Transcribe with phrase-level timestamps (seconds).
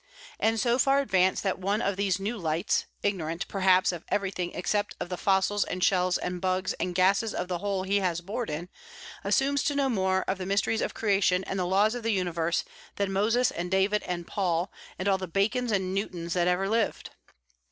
[0.39, 4.95] and so far advanced that one of these new lights, ignorant, perhaps, of everything except
[4.99, 8.49] of the fossils and shells and bugs and gases of the hole he has bored
[8.49, 8.67] in,
[9.23, 12.63] assumes to know more of the mysteries of creation and the laws of the universe
[12.95, 17.11] than Moses and David and Paul, and all the Bacons and Newtons that ever lived?